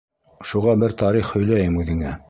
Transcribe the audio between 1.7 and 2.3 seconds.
үҙеңә.